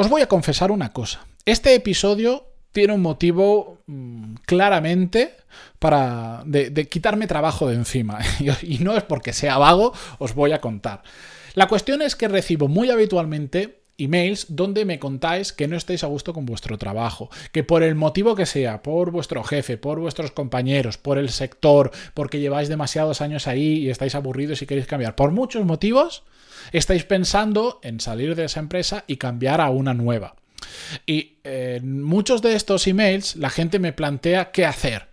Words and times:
Os 0.00 0.08
voy 0.08 0.22
a 0.22 0.28
confesar 0.28 0.70
una 0.70 0.94
cosa, 0.94 1.26
este 1.44 1.74
episodio 1.74 2.46
tiene 2.72 2.94
un 2.94 3.02
motivo 3.02 3.82
mmm, 3.84 4.36
claramente 4.46 5.34
para 5.78 6.42
de, 6.46 6.88
quitarme 6.88 7.26
trabajo 7.26 7.68
de 7.68 7.74
encima 7.74 8.18
y 8.62 8.78
no 8.78 8.96
es 8.96 9.02
porque 9.02 9.34
sea 9.34 9.58
vago, 9.58 9.92
os 10.18 10.34
voy 10.34 10.52
a 10.52 10.60
contar. 10.62 11.02
La 11.52 11.68
cuestión 11.68 12.00
es 12.00 12.16
que 12.16 12.28
recibo 12.28 12.66
muy 12.66 12.88
habitualmente 12.88 13.79
emails 14.00 14.46
donde 14.48 14.84
me 14.84 14.98
contáis 14.98 15.52
que 15.52 15.68
no 15.68 15.76
estáis 15.76 16.04
a 16.04 16.08
gusto 16.08 16.32
con 16.32 16.46
vuestro 16.46 16.78
trabajo, 16.78 17.30
que 17.52 17.64
por 17.64 17.82
el 17.82 17.94
motivo 17.94 18.34
que 18.34 18.46
sea, 18.46 18.82
por 18.82 19.10
vuestro 19.10 19.44
jefe, 19.44 19.76
por 19.76 20.00
vuestros 20.00 20.30
compañeros, 20.30 20.98
por 20.98 21.18
el 21.18 21.30
sector, 21.30 21.90
porque 22.14 22.40
lleváis 22.40 22.68
demasiados 22.68 23.20
años 23.20 23.46
ahí 23.46 23.78
y 23.78 23.90
estáis 23.90 24.14
aburridos 24.14 24.62
y 24.62 24.66
queréis 24.66 24.86
cambiar, 24.86 25.16
por 25.16 25.30
muchos 25.30 25.64
motivos, 25.64 26.22
estáis 26.72 27.04
pensando 27.04 27.80
en 27.82 28.00
salir 28.00 28.34
de 28.34 28.44
esa 28.44 28.60
empresa 28.60 29.04
y 29.06 29.16
cambiar 29.16 29.60
a 29.60 29.70
una 29.70 29.94
nueva. 29.94 30.34
Y 31.06 31.36
eh, 31.44 31.78
en 31.80 32.02
muchos 32.02 32.42
de 32.42 32.54
estos 32.54 32.86
emails 32.86 33.36
la 33.36 33.50
gente 33.50 33.78
me 33.78 33.92
plantea 33.92 34.50
qué 34.50 34.66
hacer 34.66 35.09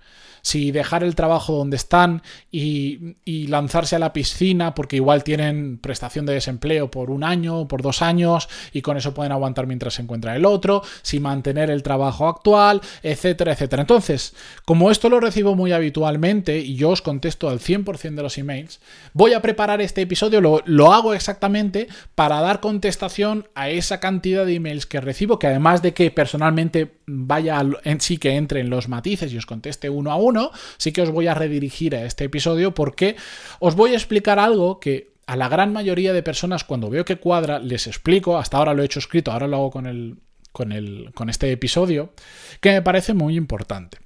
si 0.47 0.71
dejar 0.71 1.03
el 1.03 1.13
trabajo 1.13 1.57
donde 1.57 1.75
están 1.75 2.21
y, 2.49 3.15
lanzarse 3.47 3.97
a 3.97 3.99
la 3.99 4.13
piscina 4.13 4.73
porque 4.73 4.95
igual 4.95 5.23
tienen 5.23 5.77
prestación 5.77 6.25
de 6.25 6.33
desempleo 6.33 6.89
por 6.89 7.11
un 7.11 7.23
año, 7.23 7.67
por 7.67 7.81
dos 7.81 8.01
años 8.01 8.47
y 8.71 8.81
con 8.81 8.95
eso 8.95 9.13
pueden 9.13 9.33
aguantar 9.33 9.67
mientras 9.67 9.95
se 9.95 10.03
encuentra 10.03 10.35
el 10.35 10.45
otro, 10.45 10.83
si 11.01 11.19
mantener 11.19 11.69
el 11.69 11.83
trabajo 11.83 12.29
actual, 12.29 12.81
etcétera, 13.03 13.53
etcétera. 13.53 13.81
Entonces, 13.81 14.35
como 14.63 14.89
esto 14.89 15.09
lo 15.09 15.19
recibo 15.19 15.55
muy 15.55 15.73
habitualmente 15.73 16.59
y 16.59 16.75
yo 16.75 16.89
os 16.91 17.01
contesto 17.01 17.49
al 17.49 17.59
100% 17.59 18.15
de 18.15 18.23
los 18.23 18.37
emails, 18.37 18.79
voy 19.13 19.33
a 19.33 19.41
preparar 19.41 19.81
este 19.81 20.01
episodio, 20.01 20.39
lo, 20.39 20.61
lo 20.65 20.93
hago 20.93 21.13
exactamente 21.13 21.87
para 22.15 22.39
dar 22.39 22.61
contestación 22.61 23.49
a 23.53 23.69
esa 23.69 23.99
cantidad 23.99 24.45
de 24.45 24.55
emails 24.55 24.85
que 24.85 25.01
recibo, 25.01 25.39
que 25.39 25.47
además 25.47 25.81
de 25.81 25.93
que 25.93 26.09
personalmente 26.11 26.93
vaya 27.05 27.61
en 27.83 28.01
sí 28.01 28.17
que 28.17 28.35
entre 28.35 28.59
en 28.59 28.69
los 28.69 28.89
matices 28.89 29.31
y 29.31 29.37
os 29.37 29.45
conteste 29.45 29.89
uno 29.89 30.11
a 30.11 30.17
uno, 30.17 30.36
sí 30.77 30.91
que 30.91 31.01
os 31.01 31.11
voy 31.11 31.27
a 31.27 31.33
redirigir 31.33 31.95
a 31.95 32.05
este 32.05 32.25
episodio 32.25 32.73
porque 32.73 33.15
os 33.59 33.75
voy 33.75 33.91
a 33.91 33.95
explicar 33.95 34.39
algo 34.39 34.79
que 34.79 35.17
a 35.27 35.35
la 35.35 35.49
gran 35.49 35.73
mayoría 35.73 36.13
de 36.13 36.23
personas 36.23 36.63
cuando 36.63 36.89
veo 36.89 37.05
que 37.05 37.17
cuadra 37.17 37.59
les 37.59 37.85
explico, 37.85 38.37
hasta 38.37 38.57
ahora 38.57 38.73
lo 38.73 38.81
he 38.81 38.85
hecho 38.85 38.99
escrito, 38.99 39.31
ahora 39.31 39.47
lo 39.47 39.57
hago 39.57 39.71
con, 39.71 39.85
el, 39.85 40.19
con, 40.53 40.71
el, 40.71 41.11
con 41.13 41.29
este 41.29 41.51
episodio, 41.51 42.13
que 42.61 42.71
me 42.71 42.81
parece 42.81 43.13
muy 43.13 43.35
importante. 43.35 43.99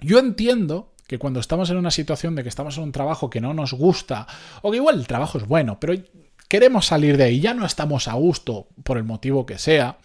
Yo 0.00 0.18
entiendo 0.18 0.92
que 1.06 1.18
cuando 1.18 1.38
estamos 1.38 1.70
en 1.70 1.76
una 1.76 1.92
situación 1.92 2.34
de 2.34 2.42
que 2.42 2.48
estamos 2.48 2.76
en 2.76 2.84
un 2.84 2.92
trabajo 2.92 3.30
que 3.30 3.40
no 3.40 3.54
nos 3.54 3.72
gusta, 3.72 4.26
o 4.62 4.70
que 4.70 4.78
igual 4.78 4.98
el 4.98 5.06
trabajo 5.06 5.38
es 5.38 5.46
bueno, 5.46 5.78
pero 5.78 5.94
queremos 6.52 6.84
salir 6.84 7.16
de 7.16 7.24
ahí, 7.24 7.40
ya 7.40 7.54
no 7.54 7.64
estamos 7.64 8.08
a 8.08 8.12
gusto 8.12 8.66
por 8.84 8.98
el 8.98 9.04
motivo 9.04 9.46
que 9.46 9.56
sea, 9.56 9.96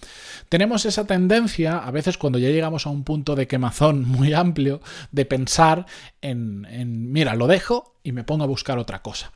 tenemos 0.48 0.86
esa 0.86 1.06
tendencia, 1.06 1.78
a 1.78 1.92
veces 1.92 2.18
cuando 2.18 2.40
ya 2.40 2.48
llegamos 2.48 2.86
a 2.86 2.90
un 2.90 3.04
punto 3.04 3.36
de 3.36 3.48
quemazón 3.48 4.04
muy 4.08 4.32
amplio, 4.32 4.80
de 5.12 5.26
pensar 5.26 5.88
en, 6.22 6.66
en 6.72 7.12
mira, 7.12 7.36
lo 7.36 7.48
dejo 7.48 7.96
y 8.02 8.14
me 8.14 8.24
pongo 8.24 8.46
a 8.46 8.48
buscar 8.48 8.78
otra 8.78 9.02
cosa. 9.02 9.34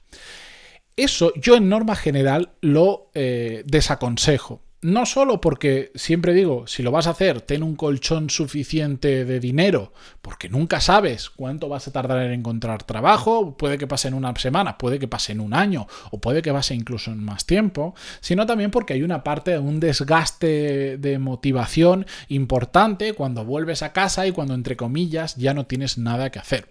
Eso 0.96 1.34
yo 1.36 1.58
en 1.58 1.68
norma 1.68 1.98
general 1.98 2.54
lo 2.62 3.12
eh, 3.14 3.64
desaconsejo. 3.66 4.62
No 4.84 5.06
solo 5.06 5.42
porque 5.42 5.92
siempre 5.94 6.34
digo, 6.34 6.66
si 6.66 6.82
lo 6.82 6.90
vas 6.90 7.06
a 7.06 7.12
hacer, 7.12 7.42
ten 7.42 7.62
un 7.62 7.76
colchón 7.76 8.32
suficiente 8.32 9.26
de 9.26 9.40
dinero, 9.40 9.94
porque 10.24 10.50
nunca 10.50 10.82
sabes 10.82 11.30
cuánto 11.30 11.70
vas 11.70 11.88
a 11.88 11.92
tardar 11.92 12.26
en 12.26 12.32
encontrar 12.32 12.82
trabajo, 12.82 13.56
puede 13.58 13.78
que 13.78 13.86
pase 13.86 14.08
en 14.08 14.16
una 14.16 14.34
semana, 14.38 14.80
puede 14.80 14.98
que 14.98 15.08
pase 15.08 15.34
en 15.34 15.40
un 15.40 15.54
año, 15.54 15.86
o 16.10 16.20
puede 16.20 16.42
que 16.42 16.52
pase 16.52 16.74
incluso 16.74 17.12
en 17.12 17.24
más 17.24 17.46
tiempo, 17.46 17.94
sino 18.22 18.48
también 18.48 18.72
porque 18.72 18.94
hay 18.94 19.04
una 19.04 19.24
parte 19.24 19.52
de 19.52 19.60
un 19.60 19.80
desgaste 19.80 20.98
de 20.98 21.20
motivación 21.20 22.08
importante 22.28 23.14
cuando 23.14 23.46
vuelves 23.46 23.84
a 23.84 23.94
casa 23.94 24.26
y 24.26 24.32
cuando, 24.32 24.56
entre 24.56 24.78
comillas, 24.78 25.36
ya 25.36 25.54
no 25.54 25.68
tienes 25.68 26.00
nada 26.00 26.32
que 26.32 26.40
hacer. 26.40 26.70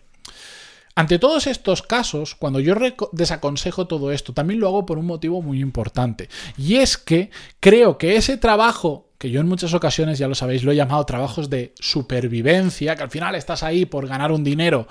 Ante 1.00 1.18
todos 1.18 1.46
estos 1.46 1.80
casos, 1.80 2.34
cuando 2.34 2.60
yo 2.60 2.74
desaconsejo 3.12 3.86
todo 3.86 4.12
esto, 4.12 4.34
también 4.34 4.60
lo 4.60 4.68
hago 4.68 4.84
por 4.84 4.98
un 4.98 5.06
motivo 5.06 5.40
muy 5.40 5.58
importante. 5.58 6.28
Y 6.58 6.76
es 6.76 6.98
que 6.98 7.30
creo 7.58 7.96
que 7.96 8.16
ese 8.16 8.36
trabajo 8.36 9.08
que 9.16 9.30
yo 9.30 9.40
en 9.40 9.48
muchas 9.48 9.72
ocasiones, 9.72 10.18
ya 10.18 10.28
lo 10.28 10.34
sabéis, 10.34 10.62
lo 10.62 10.72
he 10.72 10.76
llamado 10.76 11.06
trabajos 11.06 11.48
de 11.48 11.72
supervivencia, 11.80 12.96
que 12.96 13.02
al 13.02 13.10
final 13.10 13.34
estás 13.34 13.62
ahí 13.62 13.86
por 13.86 14.06
ganar 14.06 14.30
un 14.30 14.44
dinero 14.44 14.88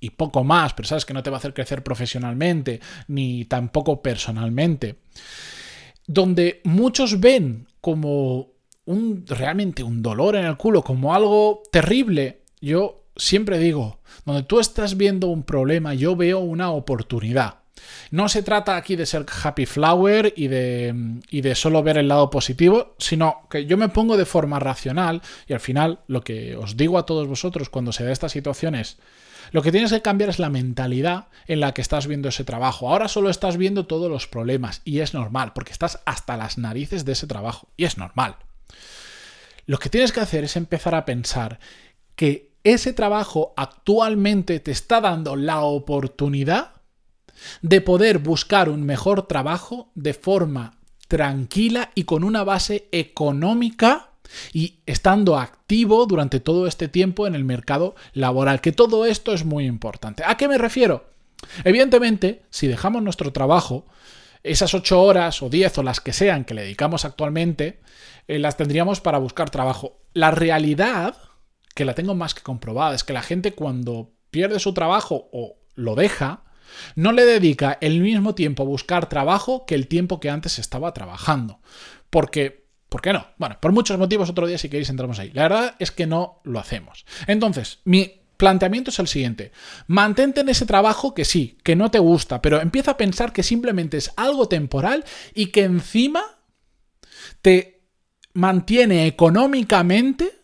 y 0.00 0.10
poco 0.10 0.44
más, 0.44 0.74
pero 0.74 0.86
sabes 0.86 1.06
que 1.06 1.14
no 1.14 1.22
te 1.22 1.30
va 1.30 1.36
a 1.36 1.38
hacer 1.38 1.54
crecer 1.54 1.82
profesionalmente 1.82 2.80
ni 3.06 3.46
tampoco 3.46 4.02
personalmente, 4.02 4.96
donde 6.06 6.60
muchos 6.64 7.20
ven 7.20 7.68
como 7.80 8.48
un 8.84 9.24
realmente 9.26 9.82
un 9.82 10.02
dolor 10.02 10.36
en 10.36 10.44
el 10.44 10.58
culo, 10.58 10.82
como 10.82 11.14
algo 11.14 11.62
terrible, 11.72 12.42
yo 12.60 13.07
siempre 13.18 13.58
digo, 13.58 13.98
donde 14.24 14.44
tú 14.44 14.60
estás 14.60 14.96
viendo 14.96 15.26
un 15.26 15.42
problema, 15.42 15.94
yo 15.94 16.16
veo 16.16 16.38
una 16.38 16.70
oportunidad. 16.70 17.56
No 18.10 18.28
se 18.28 18.42
trata 18.42 18.76
aquí 18.76 18.96
de 18.96 19.06
ser 19.06 19.26
happy 19.42 19.66
flower 19.66 20.32
y 20.36 20.48
de, 20.48 21.20
y 21.30 21.40
de, 21.42 21.54
solo 21.54 21.82
ver 21.82 21.98
el 21.98 22.08
lado 22.08 22.30
positivo, 22.30 22.94
sino 22.98 23.46
que 23.50 23.66
yo 23.66 23.76
me 23.76 23.88
pongo 23.88 24.16
de 24.16 24.24
forma 24.24 24.58
racional 24.58 25.22
y 25.46 25.52
al 25.52 25.60
final 25.60 26.00
lo 26.06 26.22
que 26.22 26.56
os 26.56 26.76
digo 26.76 26.98
a 26.98 27.06
todos 27.06 27.28
vosotros 27.28 27.68
cuando 27.68 27.92
se 27.92 28.04
da 28.04 28.12
esta 28.12 28.28
situación 28.28 28.74
es, 28.74 28.98
lo 29.52 29.62
que 29.62 29.72
tienes 29.72 29.92
que 29.92 30.02
cambiar 30.02 30.30
es 30.30 30.38
la 30.38 30.50
mentalidad 30.50 31.28
en 31.46 31.60
la 31.60 31.72
que 31.72 31.80
estás 31.80 32.06
viendo 32.06 32.28
ese 32.28 32.44
trabajo. 32.44 32.90
Ahora 32.90 33.08
solo 33.08 33.30
estás 33.30 33.56
viendo 33.56 33.86
todos 33.86 34.10
los 34.10 34.26
problemas 34.26 34.82
y 34.84 35.00
es 35.00 35.14
normal, 35.14 35.52
porque 35.54 35.72
estás 35.72 36.00
hasta 36.04 36.36
las 36.36 36.58
narices 36.58 37.04
de 37.04 37.12
ese 37.12 37.26
trabajo 37.26 37.68
y 37.76 37.84
es 37.84 37.96
normal. 37.96 38.36
Lo 39.66 39.78
que 39.78 39.90
tienes 39.90 40.12
que 40.12 40.20
hacer 40.20 40.44
es 40.44 40.56
empezar 40.56 40.94
a 40.94 41.04
pensar 41.04 41.60
que 42.14 42.47
ese 42.64 42.92
trabajo 42.92 43.54
actualmente 43.56 44.60
te 44.60 44.70
está 44.70 45.00
dando 45.00 45.36
la 45.36 45.60
oportunidad 45.60 46.72
de 47.62 47.80
poder 47.80 48.18
buscar 48.18 48.68
un 48.68 48.82
mejor 48.84 49.26
trabajo 49.26 49.90
de 49.94 50.14
forma 50.14 50.78
tranquila 51.06 51.90
y 51.94 52.04
con 52.04 52.24
una 52.24 52.44
base 52.44 52.88
económica 52.92 54.10
y 54.52 54.80
estando 54.86 55.38
activo 55.38 56.06
durante 56.06 56.40
todo 56.40 56.66
este 56.66 56.88
tiempo 56.88 57.26
en 57.26 57.34
el 57.34 57.44
mercado 57.44 57.94
laboral, 58.12 58.60
que 58.60 58.72
todo 58.72 59.06
esto 59.06 59.32
es 59.32 59.44
muy 59.44 59.64
importante. 59.66 60.22
¿A 60.26 60.36
qué 60.36 60.48
me 60.48 60.58
refiero? 60.58 61.08
Evidentemente, 61.64 62.42
si 62.50 62.66
dejamos 62.66 63.02
nuestro 63.02 63.32
trabajo, 63.32 63.86
esas 64.42 64.74
ocho 64.74 65.02
horas 65.02 65.42
o 65.42 65.48
diez 65.48 65.76
o 65.78 65.82
las 65.82 66.00
que 66.00 66.12
sean 66.12 66.44
que 66.44 66.54
le 66.54 66.62
dedicamos 66.62 67.04
actualmente, 67.04 67.80
eh, 68.26 68.38
las 68.38 68.56
tendríamos 68.56 69.00
para 69.00 69.18
buscar 69.18 69.50
trabajo. 69.50 70.00
La 70.12 70.30
realidad 70.30 71.16
que 71.78 71.84
la 71.84 71.94
tengo 71.94 72.16
más 72.16 72.34
que 72.34 72.42
comprobada, 72.42 72.96
es 72.96 73.04
que 73.04 73.12
la 73.12 73.22
gente 73.22 73.52
cuando 73.52 74.10
pierde 74.32 74.58
su 74.58 74.74
trabajo 74.74 75.28
o 75.32 75.60
lo 75.76 75.94
deja, 75.94 76.42
no 76.96 77.12
le 77.12 77.24
dedica 77.24 77.78
el 77.80 78.00
mismo 78.00 78.34
tiempo 78.34 78.64
a 78.64 78.66
buscar 78.66 79.08
trabajo 79.08 79.64
que 79.64 79.76
el 79.76 79.86
tiempo 79.86 80.18
que 80.18 80.28
antes 80.28 80.58
estaba 80.58 80.92
trabajando. 80.92 81.60
Porque, 82.10 82.66
¿por 82.88 83.00
qué 83.00 83.12
no? 83.12 83.28
Bueno, 83.36 83.58
por 83.60 83.70
muchos 83.70 83.96
motivos, 83.96 84.28
otro 84.28 84.48
día 84.48 84.58
si 84.58 84.68
queréis 84.68 84.90
entramos 84.90 85.20
ahí. 85.20 85.30
La 85.34 85.42
verdad 85.42 85.76
es 85.78 85.92
que 85.92 86.08
no 86.08 86.40
lo 86.42 86.58
hacemos. 86.58 87.06
Entonces, 87.28 87.78
mi 87.84 88.22
planteamiento 88.36 88.90
es 88.90 88.98
el 88.98 89.06
siguiente. 89.06 89.52
Mantente 89.86 90.40
en 90.40 90.48
ese 90.48 90.66
trabajo 90.66 91.14
que 91.14 91.24
sí, 91.24 91.58
que 91.62 91.76
no 91.76 91.92
te 91.92 92.00
gusta, 92.00 92.42
pero 92.42 92.60
empieza 92.60 92.90
a 92.90 92.96
pensar 92.96 93.32
que 93.32 93.44
simplemente 93.44 93.98
es 93.98 94.10
algo 94.16 94.48
temporal 94.48 95.04
y 95.32 95.52
que 95.52 95.62
encima 95.62 96.24
te 97.40 97.84
mantiene 98.32 99.06
económicamente 99.06 100.37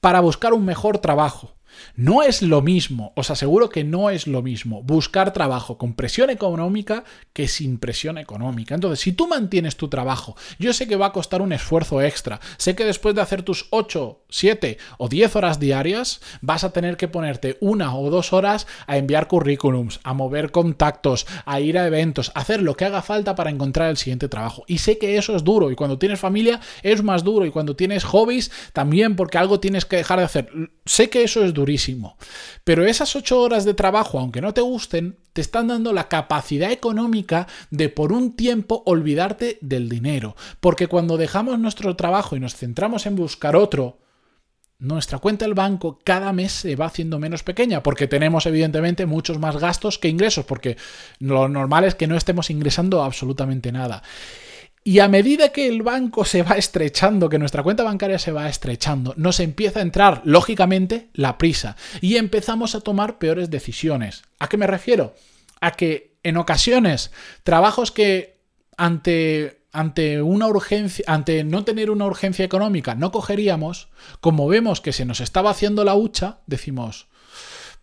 para 0.00 0.20
buscar 0.20 0.52
un 0.52 0.64
mejor 0.64 0.98
trabajo. 0.98 1.57
No 1.96 2.22
es 2.22 2.42
lo 2.42 2.62
mismo, 2.62 3.12
os 3.16 3.30
aseguro 3.30 3.68
que 3.68 3.84
no 3.84 4.10
es 4.10 4.26
lo 4.26 4.42
mismo 4.42 4.82
buscar 4.82 5.32
trabajo 5.32 5.78
con 5.78 5.94
presión 5.94 6.30
económica 6.30 7.04
que 7.32 7.48
sin 7.48 7.78
presión 7.78 8.18
económica. 8.18 8.74
Entonces, 8.74 9.00
si 9.00 9.12
tú 9.12 9.26
mantienes 9.26 9.76
tu 9.76 9.88
trabajo, 9.88 10.36
yo 10.58 10.72
sé 10.72 10.86
que 10.86 10.96
va 10.96 11.06
a 11.06 11.12
costar 11.12 11.42
un 11.42 11.52
esfuerzo 11.52 12.02
extra, 12.02 12.40
sé 12.56 12.74
que 12.74 12.84
después 12.84 13.14
de 13.14 13.20
hacer 13.20 13.42
tus 13.42 13.66
8, 13.70 14.24
7 14.28 14.78
o 14.98 15.08
10 15.08 15.36
horas 15.36 15.60
diarias, 15.60 16.20
vas 16.40 16.64
a 16.64 16.72
tener 16.72 16.96
que 16.96 17.08
ponerte 17.08 17.56
una 17.60 17.96
o 17.96 18.10
dos 18.10 18.32
horas 18.32 18.66
a 18.86 18.96
enviar 18.96 19.28
currículums, 19.28 20.00
a 20.02 20.14
mover 20.14 20.50
contactos, 20.50 21.26
a 21.44 21.60
ir 21.60 21.78
a 21.78 21.86
eventos, 21.86 22.32
a 22.34 22.40
hacer 22.40 22.62
lo 22.62 22.76
que 22.76 22.84
haga 22.84 23.02
falta 23.02 23.34
para 23.34 23.50
encontrar 23.50 23.90
el 23.90 23.96
siguiente 23.96 24.28
trabajo. 24.28 24.64
Y 24.66 24.78
sé 24.78 24.98
que 24.98 25.16
eso 25.16 25.34
es 25.34 25.44
duro 25.44 25.70
y 25.70 25.76
cuando 25.76 25.98
tienes 25.98 26.20
familia 26.20 26.60
es 26.82 27.02
más 27.02 27.24
duro 27.24 27.46
y 27.46 27.50
cuando 27.50 27.76
tienes 27.76 28.04
hobbies 28.04 28.50
también 28.72 29.16
porque 29.16 29.38
algo 29.38 29.60
tienes 29.60 29.84
que 29.84 29.96
dejar 29.96 30.18
de 30.18 30.24
hacer. 30.24 30.50
Sé 30.84 31.10
que 31.10 31.22
eso 31.22 31.44
es 31.44 31.54
pero 32.64 32.86
esas 32.86 33.14
ocho 33.16 33.40
horas 33.40 33.64
de 33.64 33.74
trabajo, 33.74 34.18
aunque 34.18 34.40
no 34.40 34.54
te 34.54 34.60
gusten, 34.60 35.18
te 35.32 35.40
están 35.40 35.68
dando 35.68 35.92
la 35.92 36.08
capacidad 36.08 36.72
económica 36.72 37.46
de 37.70 37.88
por 37.88 38.12
un 38.12 38.34
tiempo 38.34 38.82
olvidarte 38.86 39.58
del 39.60 39.88
dinero. 39.88 40.34
Porque 40.60 40.86
cuando 40.86 41.16
dejamos 41.16 41.58
nuestro 41.58 41.94
trabajo 41.96 42.36
y 42.36 42.40
nos 42.40 42.56
centramos 42.56 43.06
en 43.06 43.16
buscar 43.16 43.56
otro, 43.56 43.98
nuestra 44.78 45.18
cuenta 45.18 45.44
del 45.44 45.54
banco 45.54 45.98
cada 46.04 46.32
mes 46.32 46.52
se 46.52 46.76
va 46.76 46.86
haciendo 46.86 47.18
menos 47.18 47.42
pequeña 47.42 47.82
porque 47.82 48.06
tenemos 48.06 48.46
evidentemente 48.46 49.06
muchos 49.06 49.38
más 49.38 49.56
gastos 49.56 49.98
que 49.98 50.08
ingresos 50.08 50.44
porque 50.44 50.76
lo 51.18 51.48
normal 51.48 51.82
es 51.82 51.96
que 51.96 52.06
no 52.06 52.16
estemos 52.16 52.48
ingresando 52.50 53.02
absolutamente 53.02 53.72
nada. 53.72 54.02
Y 54.84 55.00
a 55.00 55.08
medida 55.08 55.50
que 55.50 55.68
el 55.68 55.82
banco 55.82 56.24
se 56.24 56.42
va 56.42 56.56
estrechando, 56.56 57.28
que 57.28 57.38
nuestra 57.38 57.62
cuenta 57.62 57.82
bancaria 57.82 58.18
se 58.18 58.32
va 58.32 58.48
estrechando, 58.48 59.12
nos 59.16 59.40
empieza 59.40 59.80
a 59.80 59.82
entrar, 59.82 60.22
lógicamente, 60.24 61.08
la 61.12 61.36
prisa 61.36 61.76
y 62.00 62.16
empezamos 62.16 62.74
a 62.74 62.80
tomar 62.80 63.18
peores 63.18 63.50
decisiones. 63.50 64.22
¿A 64.38 64.48
qué 64.48 64.56
me 64.56 64.66
refiero? 64.66 65.14
A 65.60 65.72
que 65.72 66.16
en 66.22 66.36
ocasiones 66.36 67.10
trabajos 67.42 67.90
que 67.90 68.38
ante 68.76 69.58
ante 69.70 70.22
una 70.22 70.46
urgencia, 70.46 71.04
ante 71.06 71.44
no 71.44 71.64
tener 71.64 71.90
una 71.90 72.06
urgencia 72.06 72.44
económica, 72.44 72.94
no 72.94 73.12
cogeríamos, 73.12 73.88
como 74.20 74.48
vemos 74.48 74.80
que 74.80 74.92
se 74.92 75.04
nos 75.04 75.20
estaba 75.20 75.50
haciendo 75.50 75.84
la 75.84 75.94
hucha, 75.94 76.38
decimos, 76.46 77.08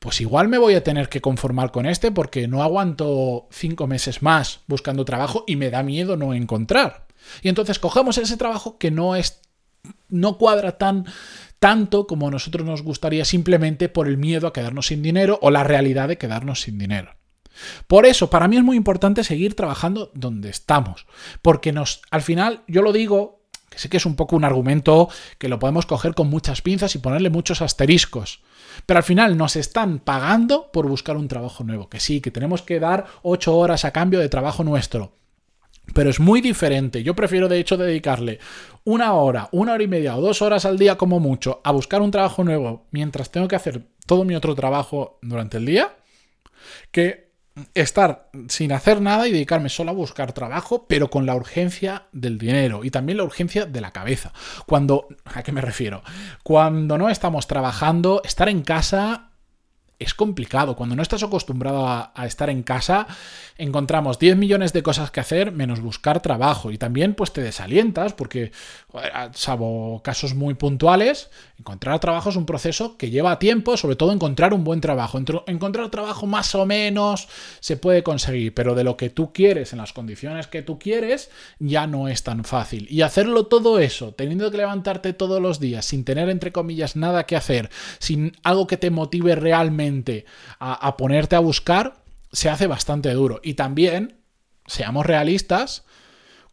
pues 0.06 0.22
igual 0.22 0.50
me 0.50 0.60
voy 0.60 0.76
a 0.76 0.84
tener 0.84 1.10
que 1.10 1.20
conformar 1.20 1.72
con 1.72 1.88
este 1.88 2.12
porque 2.12 2.48
no 2.48 2.62
aguanto 2.62 3.48
cinco 3.50 3.88
meses 3.88 4.22
más 4.22 4.60
buscando 4.68 5.04
trabajo 5.04 5.44
y 5.48 5.56
me 5.56 5.72
da 5.72 5.82
miedo 5.82 6.16
no 6.16 6.36
encontrar. 6.36 7.08
Y 7.42 7.50
entonces 7.50 7.80
cogemos 7.80 8.20
ese 8.20 8.38
trabajo 8.38 8.78
que 8.78 8.92
no 8.92 9.16
es 9.16 9.42
no 10.08 10.38
cuadra 10.38 10.78
tan 10.78 11.08
tanto 11.58 12.06
como 12.06 12.28
a 12.28 12.32
nosotros 12.32 12.68
nos 12.68 12.84
gustaría 12.84 13.26
simplemente 13.26 13.90
por 13.90 14.08
el 14.08 14.18
miedo 14.18 14.46
a 14.46 14.54
quedarnos 14.54 14.86
sin 14.86 15.02
dinero 15.02 15.40
o 15.42 15.50
la 15.50 15.64
realidad 15.64 16.08
de 16.08 16.20
quedarnos 16.20 16.62
sin 16.62 16.78
dinero. 16.78 17.16
Por 17.88 18.06
eso, 18.06 18.30
para 18.30 18.48
mí 18.48 18.58
es 18.58 18.64
muy 18.64 18.78
importante 18.78 19.24
seguir 19.24 19.56
trabajando 19.56 20.12
donde 20.14 20.52
estamos, 20.52 21.08
porque 21.42 21.72
nos, 21.72 22.04
al 22.12 22.22
final, 22.22 22.62
yo 22.68 22.84
lo 22.84 22.94
digo, 22.94 23.45
que 23.70 23.80
sé 23.80 23.90
que 23.90 23.98
es 23.98 24.06
un 24.06 24.16
poco 24.16 24.36
un 24.36 24.44
argumento 24.44 25.10
que 25.38 25.50
lo 25.50 25.60
podemos 25.60 25.86
coger 25.86 26.14
con 26.14 26.30
muchas 26.30 26.62
pinzas 26.62 26.96
y 26.96 27.00
ponerle 27.00 27.30
muchos 27.30 27.62
asteriscos, 27.62 28.42
pero 28.86 28.98
al 28.98 29.04
final 29.04 29.38
nos 29.38 29.56
están 29.56 30.00
pagando 30.00 30.72
por 30.72 30.88
buscar 30.88 31.18
un 31.18 31.28
trabajo 31.28 31.64
nuevo, 31.64 31.90
que 31.90 32.00
sí, 32.00 32.22
que 32.22 32.32
tenemos 32.32 32.62
que 32.62 32.80
dar 32.80 33.06
ocho 33.22 33.56
horas 33.58 33.86
a 33.86 33.92
cambio 33.92 34.20
de 34.20 34.30
trabajo 34.30 34.64
nuestro. 34.64 35.14
Pero 35.94 36.10
es 36.10 36.20
muy 36.20 36.42
diferente. 36.42 37.04
Yo 37.04 37.16
prefiero, 37.16 37.48
de 37.48 37.60
hecho, 37.60 37.78
dedicarle 37.78 38.40
una 38.86 39.14
hora, 39.14 39.50
una 39.52 39.74
hora 39.74 39.84
y 39.84 39.88
media 39.88 40.18
o 40.18 40.22
dos 40.22 40.42
horas 40.42 40.66
al 40.66 40.80
día 40.80 40.98
como 40.98 41.20
mucho 41.20 41.62
a 41.64 41.72
buscar 41.72 42.02
un 42.02 42.10
trabajo 42.10 42.44
nuevo 42.44 42.88
mientras 42.90 43.30
tengo 43.30 43.48
que 43.48 43.56
hacer 43.56 43.86
todo 44.08 44.24
mi 44.26 44.36
otro 44.36 44.56
trabajo 44.56 45.20
durante 45.22 45.58
el 45.58 45.66
día 45.66 45.96
que 46.92 47.25
estar 47.74 48.30
sin 48.50 48.72
hacer 48.72 49.02
nada 49.02 49.28
y 49.28 49.32
dedicarme 49.32 49.70
solo 49.70 49.92
a 49.92 49.94
buscar 49.94 50.34
trabajo, 50.34 50.86
pero 50.88 51.10
con 51.10 51.26
la 51.26 51.36
urgencia 51.36 52.08
del 52.12 52.38
dinero 52.38 52.84
y 52.84 52.92
también 52.92 53.18
la 53.18 53.24
urgencia 53.24 53.66
de 53.66 53.82
la 53.82 53.92
cabeza. 53.92 54.34
Cuando, 54.66 55.08
¿a 55.26 55.44
qué 55.44 55.52
me 55.52 55.62
refiero? 55.62 56.04
Cuando 56.44 56.98
no 56.98 57.10
estamos 57.10 57.48
trabajando, 57.48 58.22
estar 58.26 58.50
en 58.50 58.62
casa 58.62 59.30
es 60.00 60.14
complicado. 60.14 60.76
Cuando 60.76 60.96
no 60.96 61.02
estás 61.02 61.24
acostumbrado 61.24 61.88
a, 61.88 62.26
estar 62.26 62.50
en 62.50 62.64
casa, 62.64 63.08
encontramos 63.58 64.20
10 64.20 64.38
millones 64.38 64.74
de 64.74 64.84
cosas 64.84 65.12
que 65.12 65.20
hacer 65.20 65.52
menos 65.52 65.80
buscar 65.80 66.22
trabajo. 66.22 66.72
Y 66.72 66.78
también 66.78 67.14
pues 67.14 67.32
te 67.32 67.42
desalientas 67.42 68.14
porque, 68.14 68.52
salvo 69.34 70.02
casos 70.04 70.34
muy 70.34 70.54
puntuales, 70.56 71.30
encontrar 71.58 72.00
trabajo 72.00 72.30
es 72.30 72.36
un 72.36 72.46
proceso 72.46 72.98
que 72.98 73.10
lleva 73.10 73.40
tiempo, 73.40 73.78
sobre 73.78 73.96
todo 73.96 74.12
encontrar 74.12 74.54
un 74.54 74.64
buen 74.64 74.82
trabajo. 74.82 75.20
Encontrar 75.48 75.90
trabajo 75.90 76.26
más 76.26 76.54
o 76.56 76.66
menos 76.66 77.28
se 77.60 77.78
puede 77.78 78.04
conseguir, 78.04 78.54
pero 78.54 78.76
de 78.76 78.84
lo 78.84 78.98
que 78.98 79.10
tú 79.10 79.32
quieres, 79.32 79.72
en 79.72 79.80
las 79.80 79.94
condiciones 79.94 80.48
que 80.48 80.62
tú 80.62 80.78
quieres, 80.80 81.30
ya 81.60 81.88
no 81.88 82.08
es 82.08 82.24
tan 82.24 82.44
fácil. 82.44 82.88
Y 82.90 83.02
hacerlo 83.02 83.46
todo 83.48 83.80
eso, 83.80 84.14
teniendo 84.14 84.52
que 84.52 84.58
levantarte 84.58 85.14
todos 85.14 85.42
los 85.42 85.60
días, 85.60 85.86
sin 85.86 86.04
tener, 86.04 86.30
entre 86.30 86.52
comillas, 86.52 86.96
nada 86.96 87.26
que 87.26 87.36
hacer, 87.36 87.70
sin 88.00 88.34
algo 88.44 88.68
que 88.68 88.78
te 88.78 88.90
motive 88.90 89.36
realmente, 89.36 89.85
a, 90.60 90.98
ponerte 90.98 91.36
a 91.36 91.40
buscar, 91.40 91.96
se 92.32 92.50
hace 92.50 92.68
bastante 92.68 93.12
duro. 93.14 93.40
Y 93.44 93.54
también, 93.54 94.22
seamos 94.66 95.06
realistas, 95.06 95.86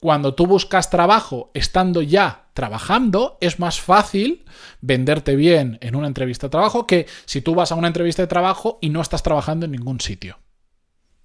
cuando 0.03 0.35
tú 0.35 0.49
buscas 0.49 0.91
trabajo 0.91 1.53
estando 1.55 2.03
ya 2.03 2.47
trabajando, 2.55 3.39
es 3.41 3.61
más 3.61 3.81
fácil 3.81 4.45
venderte 4.81 5.37
bien 5.37 5.79
en 5.81 5.95
una 5.95 6.09
entrevista 6.09 6.49
de 6.49 6.51
trabajo 6.51 6.89
que 6.89 7.07
si 7.25 7.41
tú 7.41 7.55
vas 7.55 7.71
a 7.71 7.77
una 7.77 7.87
entrevista 7.87 8.21
de 8.21 8.27
trabajo 8.27 8.81
y 8.83 8.91
no 8.91 9.01
estás 9.01 9.23
trabajando 9.23 9.65
en 9.65 9.71
ningún 9.71 10.01
sitio. 10.01 10.41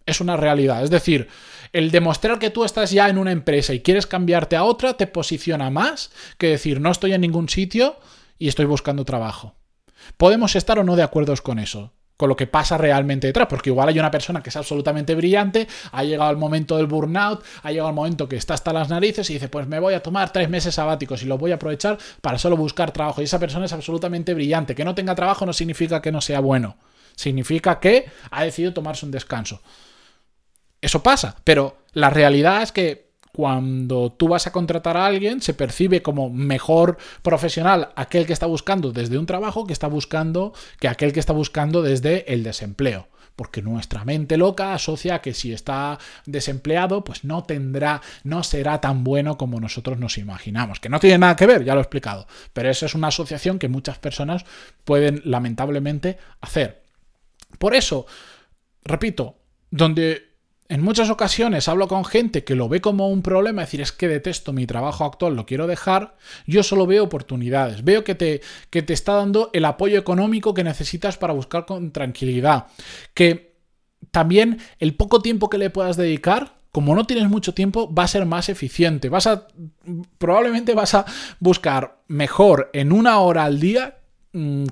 Es 0.05 0.21
una 0.21 0.37
realidad. 0.37 0.83
Es 0.83 0.91
decir, 0.91 1.27
el 1.73 1.89
demostrar 1.89 2.37
que 2.37 2.51
tú 2.51 2.63
estás 2.63 2.91
ya 2.91 3.09
en 3.09 3.17
una 3.17 3.31
empresa 3.31 3.73
y 3.73 3.81
quieres 3.81 4.05
cambiarte 4.05 4.55
a 4.55 4.63
otra 4.63 4.93
te 4.93 5.07
posiciona 5.07 5.71
más 5.71 6.11
que 6.37 6.49
decir 6.49 6.79
no 6.79 6.91
estoy 6.91 7.13
en 7.13 7.21
ningún 7.21 7.49
sitio 7.49 7.99
y 8.37 8.47
estoy 8.47 8.65
buscando 8.65 9.05
trabajo. 9.05 9.55
Podemos 10.17 10.55
estar 10.55 10.77
o 10.77 10.83
no 10.83 10.95
de 10.95 11.01
acuerdo 11.03 11.33
con 11.41 11.57
eso 11.57 11.96
con 12.17 12.29
lo 12.29 12.35
que 12.35 12.47
pasa 12.47 12.77
realmente 12.77 13.27
detrás, 13.27 13.47
porque 13.47 13.69
igual 13.69 13.89
hay 13.89 13.99
una 13.99 14.11
persona 14.11 14.41
que 14.41 14.49
es 14.49 14.55
absolutamente 14.55 15.13
brillante, 15.13 15.67
ha 15.91 16.03
llegado 16.03 16.31
el 16.31 16.37
momento 16.37 16.75
del 16.77 16.87
burnout, 16.87 17.43
ha 17.61 17.71
llegado 17.71 17.89
el 17.89 17.95
momento 17.95 18.27
que 18.27 18.35
está 18.35 18.55
hasta 18.55 18.73
las 18.73 18.89
narices 18.89 19.29
y 19.29 19.33
dice, 19.33 19.49
pues 19.49 19.67
me 19.67 19.79
voy 19.79 19.93
a 19.93 20.01
tomar 20.01 20.33
tres 20.33 20.49
meses 20.49 20.75
sabáticos 20.75 21.21
y 21.21 21.27
los 21.27 21.39
voy 21.39 21.51
a 21.51 21.55
aprovechar 21.55 21.97
para 22.21 22.39
solo 22.39 22.57
buscar 22.57 22.91
trabajo. 22.91 23.21
Y 23.21 23.25
esa 23.25 23.39
persona 23.39 23.65
es 23.65 23.73
absolutamente 23.73 24.33
brillante. 24.33 24.73
Que 24.73 24.83
no 24.83 24.95
tenga 24.95 25.13
trabajo 25.13 25.45
no 25.45 25.53
significa 25.53 26.01
que 26.01 26.11
no 26.11 26.19
sea 26.19 26.39
bueno, 26.39 26.77
significa 27.15 27.79
que 27.79 28.05
ha 28.31 28.43
decidido 28.43 28.73
tomarse 28.73 29.05
un 29.05 29.11
descanso. 29.11 29.61
Eso 30.81 31.03
pasa, 31.03 31.35
pero 31.43 31.77
la 31.93 32.09
realidad 32.09 32.61
es 32.63 32.71
que 32.71 33.06
cuando 33.37 34.11
tú 34.11 34.29
vas 34.29 34.47
a 34.47 34.51
contratar 34.51 34.97
a 34.97 35.05
alguien, 35.05 35.43
se 35.43 35.53
percibe 35.53 36.01
como 36.01 36.31
mejor 36.31 36.97
profesional 37.21 37.89
aquel 37.95 38.25
que 38.25 38.33
está 38.33 38.47
buscando 38.47 38.91
desde 38.91 39.19
un 39.19 39.27
trabajo 39.27 39.67
que 39.67 39.73
está 39.73 39.85
buscando 39.85 40.53
que 40.79 40.87
aquel 40.87 41.13
que 41.13 41.19
está 41.19 41.33
buscando 41.33 41.83
desde 41.83 42.33
el 42.33 42.41
desempleo. 42.41 43.09
Porque 43.35 43.61
nuestra 43.61 44.03
mente 44.05 44.37
loca 44.37 44.73
asocia 44.73 45.21
que 45.21 45.35
si 45.35 45.53
está 45.53 45.99
desempleado, 46.25 47.03
pues 47.03 47.25
no 47.25 47.43
tendrá, 47.43 48.01
no 48.23 48.41
será 48.41 48.81
tan 48.81 49.03
bueno 49.03 49.37
como 49.37 49.59
nosotros 49.59 49.99
nos 49.99 50.17
imaginamos. 50.17 50.79
Que 50.79 50.89
no 50.89 50.99
tiene 50.99 51.19
nada 51.19 51.35
que 51.35 51.45
ver, 51.45 51.63
ya 51.63 51.75
lo 51.75 51.81
he 51.81 51.83
explicado. 51.83 52.25
Pero 52.53 52.71
esa 52.71 52.87
es 52.87 52.95
una 52.95 53.09
asociación 53.09 53.59
que 53.59 53.67
muchas 53.67 53.99
personas 53.99 54.45
pueden 54.83 55.21
lamentablemente 55.25 56.17
hacer. 56.41 56.81
Por 57.59 57.75
eso, 57.75 58.07
repito, 58.83 59.35
donde 59.69 60.26
en 60.69 60.81
muchas 60.81 61.09
ocasiones 61.09 61.67
hablo 61.67 61.87
con 61.87 62.03
gente 62.03 62.43
que 62.43 62.55
lo 62.55 62.67
ve 62.67 62.81
como 62.81 63.09
un 63.09 63.21
problema, 63.21 63.61
es 63.63 63.67
decir, 63.67 63.81
es 63.81 63.91
que 63.91 64.07
detesto 64.07 64.53
mi 64.53 64.65
trabajo 64.65 65.05
actual, 65.05 65.35
lo 65.35 65.45
quiero 65.45 65.67
dejar, 65.67 66.15
yo 66.45 66.63
solo 66.63 66.85
veo 66.85 67.03
oportunidades, 67.03 67.83
veo 67.83 68.03
que 68.03 68.15
te, 68.15 68.41
que 68.69 68.81
te 68.81 68.93
está 68.93 69.13
dando 69.13 69.49
el 69.53 69.65
apoyo 69.65 69.97
económico 69.97 70.53
que 70.53 70.63
necesitas 70.63 71.17
para 71.17 71.33
buscar 71.33 71.65
con 71.65 71.91
tranquilidad, 71.91 72.67
que 73.13 73.55
también 74.11 74.59
el 74.79 74.95
poco 74.95 75.21
tiempo 75.21 75.49
que 75.49 75.57
le 75.57 75.69
puedas 75.69 75.97
dedicar, 75.97 76.57
como 76.71 76.95
no 76.95 77.05
tienes 77.05 77.29
mucho 77.29 77.53
tiempo, 77.53 77.93
va 77.93 78.03
a 78.03 78.07
ser 78.07 78.25
más 78.25 78.49
eficiente, 78.49 79.09
vas 79.09 79.25
a, 79.27 79.47
probablemente 80.17 80.73
vas 80.73 80.93
a 80.93 81.05
buscar 81.39 82.01
mejor 82.07 82.69
en 82.73 82.91
una 82.91 83.19
hora 83.19 83.45
al 83.45 83.59
día 83.59 83.96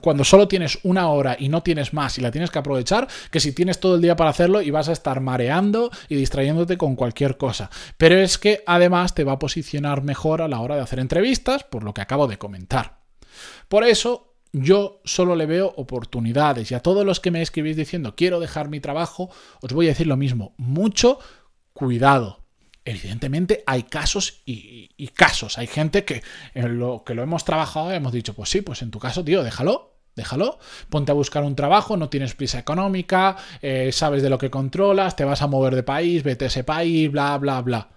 cuando 0.01 0.23
solo 0.23 0.47
tienes 0.47 0.79
una 0.83 1.09
hora 1.09 1.35
y 1.39 1.49
no 1.49 1.63
tienes 1.63 1.93
más 1.93 2.17
y 2.17 2.21
la 2.21 2.31
tienes 2.31 2.51
que 2.51 2.59
aprovechar, 2.59 3.07
que 3.31 3.39
si 3.39 3.51
tienes 3.51 3.79
todo 3.79 3.95
el 3.95 4.01
día 4.01 4.15
para 4.15 4.29
hacerlo 4.29 4.61
y 4.61 4.71
vas 4.71 4.89
a 4.89 4.93
estar 4.93 5.21
mareando 5.21 5.91
y 6.09 6.15
distrayéndote 6.15 6.77
con 6.77 6.95
cualquier 6.95 7.37
cosa. 7.37 7.69
Pero 7.97 8.17
es 8.17 8.37
que 8.37 8.63
además 8.65 9.15
te 9.15 9.23
va 9.23 9.33
a 9.33 9.39
posicionar 9.39 10.03
mejor 10.03 10.41
a 10.41 10.47
la 10.47 10.59
hora 10.59 10.75
de 10.75 10.81
hacer 10.81 10.99
entrevistas, 10.99 11.63
por 11.63 11.83
lo 11.83 11.93
que 11.93 12.01
acabo 12.01 12.27
de 12.27 12.37
comentar. 12.37 12.99
Por 13.67 13.83
eso 13.83 14.35
yo 14.51 15.01
solo 15.03 15.35
le 15.35 15.45
veo 15.45 15.73
oportunidades 15.75 16.71
y 16.71 16.75
a 16.75 16.79
todos 16.79 17.05
los 17.05 17.19
que 17.19 17.31
me 17.31 17.41
escribís 17.41 17.75
diciendo 17.75 18.15
quiero 18.15 18.39
dejar 18.39 18.69
mi 18.69 18.79
trabajo, 18.79 19.29
os 19.61 19.73
voy 19.73 19.87
a 19.87 19.89
decir 19.89 20.07
lo 20.07 20.15
mismo, 20.15 20.53
mucho 20.57 21.19
cuidado, 21.73 22.44
evidentemente 22.85 23.63
hay 23.65 23.83
casos 23.83 24.41
y, 24.45 25.07
casos. 25.15 25.57
Hay 25.57 25.67
gente 25.67 26.05
que 26.05 26.23
en 26.53 26.79
lo 26.79 27.03
que 27.03 27.13
lo 27.13 27.23
hemos 27.23 27.43
trabajado 27.43 27.91
hemos 27.91 28.13
dicho, 28.13 28.33
pues 28.33 28.49
sí, 28.49 28.61
pues 28.61 28.81
en 28.81 28.91
tu 28.91 28.99
caso, 28.99 29.23
tío, 29.23 29.43
déjalo. 29.43 29.95
déjalo. 30.15 30.59
Ponte 30.89 31.11
a 31.11 31.15
buscar 31.15 31.43
un 31.43 31.55
trabajo, 31.55 31.97
no 31.97 32.09
tienes 32.09 32.35
prisa 32.35 32.59
económica, 32.59 33.35
eh, 33.61 33.91
sabes 33.91 34.21
de 34.23 34.29
lo 34.29 34.37
que 34.37 34.49
controlas, 34.49 35.15
te 35.15 35.25
vas 35.25 35.41
a 35.41 35.47
mover 35.47 35.75
de 35.75 35.83
país, 35.83 36.23
vete 36.23 36.45
a 36.45 36.47
ese 36.47 36.63
país, 36.63 37.11
bla, 37.11 37.37
bla, 37.37 37.61
bla. 37.61 37.89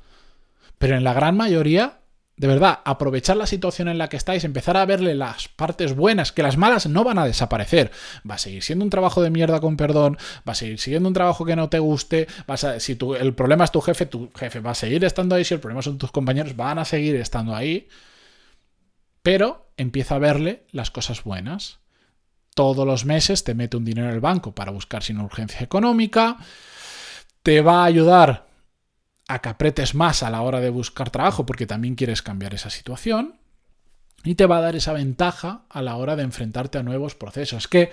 Pero 0.79 0.97
en 0.97 1.05
la 1.05 1.13
gran 1.13 1.37
mayoría, 1.37 2.01
de 2.39 2.47
verdad, 2.47 2.81
aprovechar 2.85 3.37
la 3.37 3.47
situación 3.47 3.89
en 3.89 3.99
la 3.99 4.09
que 4.09 4.17
estáis, 4.17 4.45
empezar 4.45 4.77
a 4.77 4.87
verle 4.87 5.17
las 5.17 5.49
partes 5.49 5.97
buenas, 5.97 6.31
que 6.31 6.45
las 6.45 6.57
malas 6.57 6.87
no 6.87 7.03
van 7.03 7.19
a 7.19 7.27
desaparecer. 7.27 7.91
Va 8.29 8.37
a 8.37 8.39
seguir 8.39 8.63
siendo 8.63 8.85
un 8.85 8.91
trabajo 8.91 9.21
de 9.21 9.31
mierda 9.31 9.61
con 9.61 9.77
perdón, 9.77 10.17
va 10.49 10.53
a 10.53 10.55
seguir 10.55 10.79
siendo 10.79 11.09
un 11.09 11.15
trabajo 11.15 11.45
que 11.45 11.57
no 11.57 11.69
te 11.69 11.81
guste, 11.81 12.29
vas 12.47 12.63
a, 12.63 12.79
si 12.79 12.95
tu, 12.95 13.17
el 13.17 13.35
problema 13.35 13.65
es 13.65 13.73
tu 13.73 13.81
jefe, 13.81 14.07
tu 14.07 14.31
jefe 14.37 14.61
va 14.61 14.71
a 14.71 14.77
seguir 14.77 15.05
estando 15.05 15.35
ahí, 15.35 15.45
si 15.45 15.55
el 15.55 15.61
problema 15.61 15.83
son 15.83 15.99
tus 15.99 16.13
compañeros, 16.13 16.55
van 16.55 16.79
a 16.79 16.85
seguir 16.85 17.17
estando 17.17 17.57
ahí. 17.57 17.89
Pero 19.23 19.67
empieza 19.77 20.15
a 20.15 20.19
verle 20.19 20.63
las 20.71 20.93
cosas 20.93 21.25
buenas. 21.25 21.81
Todos 22.55 22.87
los 22.87 23.05
meses 23.05 23.43
te 23.43 23.55
mete 23.55 23.77
un 23.77 23.85
dinero 23.85 24.09
en 24.09 24.15
el 24.15 24.21
banco 24.21 24.55
para 24.55 24.71
buscar 24.71 25.03
sin 25.03 25.19
urgencia 25.19 25.61
económica. 25.61 26.37
Te 27.43 27.63
va 27.63 27.83
a 27.83 27.87
ayudar 27.87 28.48
a 29.29 29.41
más 29.95 30.23
a 30.23 30.31
la 30.31 30.43
hora 30.43 30.61
de 30.61 30.71
buscar 30.71 31.11
trabajo 31.11 31.47
porque 31.47 31.67
también 31.67 31.95
quieres 31.95 32.23
cambiar 32.23 32.55
esa 32.55 32.71
situación 32.71 33.37
y 34.25 34.35
te 34.35 34.47
va 34.47 34.59
a 34.59 34.63
dar 34.63 34.75
esa 34.75 34.93
ventaja 34.93 35.67
a 35.69 35.83
la 35.83 35.97
hora 35.97 36.17
de 36.17 36.25
enfrentarte 36.25 36.79
a 36.79 36.83
nuevos 36.83 37.15
procesos. 37.15 37.65
Es 37.65 37.69
que 37.69 37.91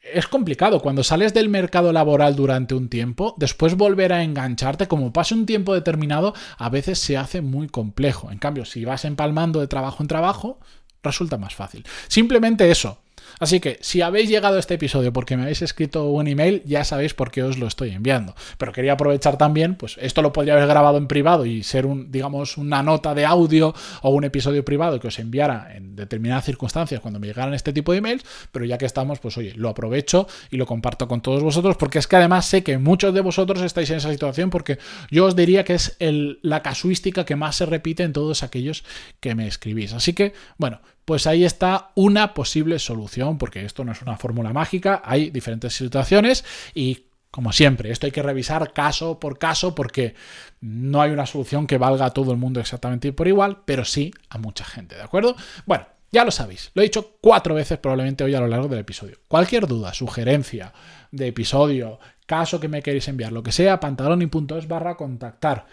es 0.00 0.26
complicado 0.28 0.80
cuando 0.80 1.02
sales 1.02 1.34
del 1.34 1.48
mercado 1.48 1.92
laboral 1.92 2.36
durante 2.36 2.74
un 2.74 2.88
tiempo, 2.88 3.34
después 3.36 3.76
volver 3.76 4.12
a 4.12 4.22
engancharte, 4.22 4.86
como 4.86 5.12
pasa 5.12 5.34
un 5.34 5.46
tiempo 5.46 5.74
determinado, 5.74 6.34
a 6.56 6.70
veces 6.70 6.98
se 7.00 7.16
hace 7.16 7.42
muy 7.42 7.68
complejo. 7.68 8.30
En 8.30 8.38
cambio, 8.38 8.64
si 8.64 8.84
vas 8.84 9.04
empalmando 9.04 9.60
de 9.60 9.66
trabajo 9.66 10.02
en 10.02 10.08
trabajo, 10.08 10.60
resulta 11.02 11.36
más 11.36 11.54
fácil. 11.54 11.84
Simplemente 12.06 12.70
eso, 12.70 13.02
Así 13.38 13.60
que 13.60 13.78
si 13.80 14.02
habéis 14.02 14.28
llegado 14.28 14.56
a 14.56 14.60
este 14.60 14.74
episodio 14.74 15.12
porque 15.12 15.36
me 15.36 15.42
habéis 15.42 15.62
escrito 15.62 16.06
un 16.06 16.26
email, 16.26 16.62
ya 16.64 16.84
sabéis 16.84 17.14
por 17.14 17.30
qué 17.30 17.42
os 17.42 17.58
lo 17.58 17.66
estoy 17.66 17.90
enviando. 17.90 18.34
Pero 18.58 18.72
quería 18.72 18.94
aprovechar 18.94 19.38
también, 19.38 19.74
pues 19.74 19.96
esto 20.00 20.22
lo 20.22 20.32
podría 20.32 20.54
haber 20.54 20.66
grabado 20.66 20.98
en 20.98 21.06
privado 21.06 21.46
y 21.46 21.62
ser 21.62 21.86
un, 21.86 22.10
digamos, 22.10 22.56
una 22.56 22.82
nota 22.82 23.14
de 23.14 23.24
audio 23.24 23.74
o 24.02 24.10
un 24.10 24.24
episodio 24.24 24.64
privado 24.64 25.00
que 25.00 25.08
os 25.08 25.18
enviara 25.18 25.74
en 25.74 25.96
determinadas 25.96 26.44
circunstancias 26.44 27.00
cuando 27.00 27.20
me 27.20 27.26
llegaran 27.26 27.54
este 27.54 27.72
tipo 27.72 27.92
de 27.92 27.98
emails, 27.98 28.24
pero 28.52 28.64
ya 28.64 28.78
que 28.78 28.86
estamos, 28.86 29.18
pues 29.18 29.36
oye, 29.38 29.52
lo 29.56 29.68
aprovecho 29.68 30.26
y 30.50 30.56
lo 30.56 30.66
comparto 30.66 31.08
con 31.08 31.20
todos 31.20 31.42
vosotros 31.42 31.76
porque 31.76 31.98
es 31.98 32.06
que 32.06 32.16
además 32.16 32.46
sé 32.46 32.62
que 32.62 32.78
muchos 32.78 33.14
de 33.14 33.20
vosotros 33.20 33.62
estáis 33.62 33.90
en 33.90 33.96
esa 33.96 34.10
situación 34.10 34.50
porque 34.50 34.78
yo 35.10 35.26
os 35.26 35.36
diría 35.36 35.64
que 35.64 35.74
es 35.74 35.96
la 35.98 36.62
casuística 36.62 37.24
que 37.24 37.36
más 37.36 37.56
se 37.56 37.66
repite 37.66 38.02
en 38.02 38.12
todos 38.12 38.42
aquellos 38.42 38.84
que 39.20 39.34
me 39.34 39.46
escribís. 39.46 39.92
Así 39.92 40.12
que, 40.12 40.32
bueno, 40.56 40.80
pues 41.08 41.26
ahí 41.26 41.42
está 41.42 41.90
una 41.94 42.34
posible 42.34 42.78
solución, 42.78 43.38
porque 43.38 43.64
esto 43.64 43.82
no 43.82 43.92
es 43.92 44.02
una 44.02 44.18
fórmula 44.18 44.52
mágica, 44.52 45.00
hay 45.02 45.30
diferentes 45.30 45.74
situaciones 45.74 46.44
y 46.74 47.06
como 47.30 47.50
siempre, 47.50 47.90
esto 47.90 48.04
hay 48.04 48.12
que 48.12 48.22
revisar 48.22 48.74
caso 48.74 49.18
por 49.18 49.38
caso 49.38 49.74
porque 49.74 50.14
no 50.60 51.00
hay 51.00 51.10
una 51.10 51.24
solución 51.24 51.66
que 51.66 51.78
valga 51.78 52.04
a 52.04 52.10
todo 52.10 52.30
el 52.32 52.36
mundo 52.36 52.60
exactamente 52.60 53.10
por 53.14 53.26
igual, 53.26 53.62
pero 53.64 53.86
sí 53.86 54.12
a 54.28 54.36
mucha 54.36 54.66
gente, 54.66 54.96
¿de 54.96 55.02
acuerdo? 55.02 55.34
Bueno, 55.64 55.86
ya 56.12 56.26
lo 56.26 56.30
sabéis, 56.30 56.72
lo 56.74 56.82
he 56.82 56.84
dicho 56.84 57.16
cuatro 57.22 57.54
veces 57.54 57.78
probablemente 57.78 58.24
hoy 58.24 58.34
a 58.34 58.40
lo 58.40 58.46
largo 58.46 58.68
del 58.68 58.80
episodio. 58.80 59.16
Cualquier 59.28 59.66
duda, 59.66 59.94
sugerencia 59.94 60.74
de 61.10 61.28
episodio, 61.28 62.00
caso 62.26 62.60
que 62.60 62.68
me 62.68 62.82
queréis 62.82 63.08
enviar, 63.08 63.32
lo 63.32 63.42
que 63.42 63.52
sea, 63.52 63.80
pantaloni.es 63.80 64.68
barra 64.68 64.98
contactar 64.98 65.64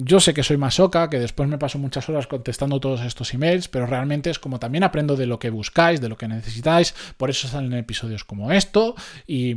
yo 0.00 0.20
sé 0.20 0.32
que 0.32 0.42
soy 0.42 0.56
masoca, 0.56 1.10
que 1.10 1.18
después 1.18 1.48
me 1.48 1.58
paso 1.58 1.78
muchas 1.78 2.08
horas 2.08 2.26
contestando 2.26 2.78
todos 2.78 3.02
estos 3.02 3.34
emails, 3.34 3.68
pero 3.68 3.86
realmente 3.86 4.30
es 4.30 4.38
como 4.38 4.58
también 4.58 4.84
aprendo 4.84 5.16
de 5.16 5.26
lo 5.26 5.38
que 5.38 5.50
buscáis, 5.50 6.00
de 6.00 6.08
lo 6.08 6.16
que 6.16 6.28
necesitáis, 6.28 6.94
por 7.16 7.30
eso 7.30 7.48
salen 7.48 7.72
episodios 7.74 8.24
como 8.24 8.52
esto 8.52 8.94
y, 9.26 9.54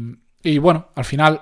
bueno, 0.59 0.89
al 0.95 1.05
final 1.05 1.41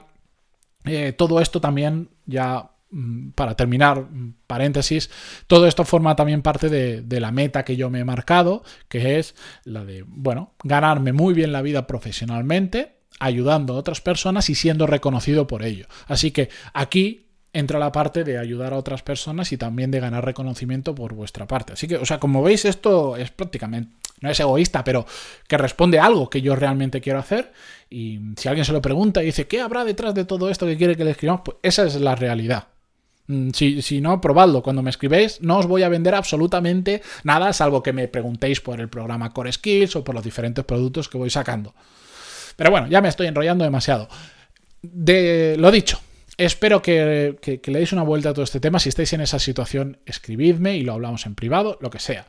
eh, 0.84 1.13
todo 1.13 1.39
esto 1.39 1.62
también 1.62 2.10
ya 2.25 2.72
mm, 2.91 3.29
para 3.32 3.56
terminar, 3.56 4.01
mm, 4.01 4.34
paréntesis, 4.46 5.10
todo 5.48 5.65
esto 5.65 5.86
forma 5.86 6.15
también 6.15 6.41
parte 6.41 6.68
de, 6.68 7.01
de, 7.01 7.20
la 7.22 7.32
meta 7.32 7.63
que 7.63 7.77
yo 7.77 7.89
me 7.89 8.00
he 8.00 8.06
marcado, 8.06 8.63
que 8.89 9.20
es 9.20 9.36
la 9.63 9.86
de, 9.86 10.03
bueno, 10.06 10.56
ganarme 10.63 11.13
muy 11.13 11.34
bien 11.34 11.53
la 11.53 11.62
vida 11.62 11.88
profesionalmente, 11.88 12.98
ayudando 13.20 13.74
a 13.74 13.77
otras 13.77 14.01
personas 14.01 14.50
y 14.50 14.56
siendo 14.56 14.88
reconocido 14.88 15.48
por 15.48 15.63
ello. 15.63 15.88
Así 16.08 16.32
que 16.32 16.50
aquí 16.74 17.29
entra 17.53 17.79
la 17.79 17.91
parte 17.91 18.24
de 18.24 18.38
ayudar 18.38 18.74
a 18.74 18.77
otras 18.77 19.01
personas 19.01 19.51
y 19.51 19.58
también 19.58 19.91
de 19.91 20.00
ganar 20.00 20.24
reconocimiento 20.24 20.94
por 20.94 21.13
vuestra 21.13 21.48
parte. 21.48 21.74
Así 21.74 21.88
que, 21.88 21.98
o 21.98 22.06
sea, 22.06 22.20
como 22.20 22.44
veis, 22.44 22.65
esto 22.65 23.18
es 23.18 23.32
prácticamente, 23.32 23.91
no 24.22 24.29
es 24.29 24.39
egoísta, 24.39 24.84
pero 24.84 25.06
que 25.48 25.58
responde 25.58 26.00
a 26.00 26.06
algo 26.06 26.29
que 26.29 26.41
yo 26.41 26.56
realmente 26.56 27.01
quiero 27.01 27.20
hacer. 27.20 27.51
Y 27.89 28.20
si 28.38 28.48
alguien 28.48 28.65
se 28.65 28.74
lo 28.74 28.82
pregunta 28.82 29.24
y 29.24 29.27
dice, 29.27 29.48
¿qué 29.48 29.62
habrá 29.62 29.84
detrás 29.84 30.13
de 30.13 30.25
todo 30.25 30.50
esto 30.50 30.65
que 30.65 30.77
quiere 30.77 30.96
que 30.96 31.06
le 31.06 31.12
escribamos? 31.12 31.41
Pues 31.44 31.58
esa 31.63 31.86
es 31.86 31.96
la 31.96 32.15
realidad. 32.15 32.68
Mm, 33.27 33.50
si, 33.51 33.82
si, 33.82 34.01
no, 34.01 34.20
probadlo. 34.22 34.62
Cuando 34.62 34.82
me 34.82 34.89
escribéis, 34.89 35.41
no 35.41 35.58
os 35.58 35.68
voy 35.68 35.84
a 35.84 35.89
vender 35.89 36.15
absolutamente 36.15 37.01
nada, 37.24 37.53
salvo 37.53 37.82
que 37.82 37.94
me 37.94 38.08
preguntéis 38.08 38.60
por 38.62 38.79
el 38.79 38.89
programa 38.89 39.32
Core 39.32 39.51
Skills 39.51 39.96
o 39.96 40.03
por 40.03 40.15
los 40.15 40.24
diferentes 40.24 40.65
productos 40.65 41.10
que 41.10 41.18
voy 41.18 41.29
sacando. 41.29 41.74
Pero 42.56 42.72
bueno, 42.72 42.88
ya 42.88 43.01
me 43.01 43.08
estoy 43.08 43.27
enrollando 43.27 43.63
demasiado. 43.63 44.10
De 44.82 45.56
lo 45.58 45.72
dicho, 45.72 46.00
Espero 46.39 46.81
que, 46.81 47.36
le 47.65 47.79
deis 47.79 47.91
una 47.91 48.03
vuelta 48.03 48.29
a 48.29 48.34
todo 48.34 48.43
este 48.43 48.62
tema. 48.62 48.79
Si 48.79 48.88
estáis 48.88 49.12
en 49.12 49.19
esa 49.19 49.39
situación, 49.39 49.98
escribidme 50.05 50.77
y 50.77 50.84
lo 50.84 50.93
hablamos 50.93 51.25
en 51.25 51.36
privado, 51.36 51.77
lo 51.81 51.89
que 51.89 52.00
sea. 52.00 52.27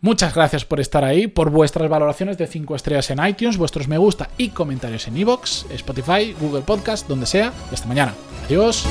Muchas 0.00 0.34
gracias 0.34 0.64
por 0.64 0.80
estar 0.80 1.04
ahí, 1.04 1.28
por 1.28 1.50
vuestras 1.50 1.88
valoraciones 1.88 2.38
de 2.38 2.48
5 2.48 2.74
estrellas 2.74 3.08
en 3.10 3.24
iTunes, 3.24 3.56
vuestros 3.56 3.86
me 3.86 3.98
gusta 3.98 4.28
y 4.36 4.48
comentarios 4.48 5.06
en 5.06 5.16
iVoox, 5.16 5.70
Spotify, 5.70 6.34
Google 6.40 6.62
Podcast, 6.62 7.06
donde 7.06 7.26
sea. 7.26 7.52
Y 7.70 7.74
hasta 7.74 7.86
mañana. 7.86 8.14
Adiós. 8.46 8.84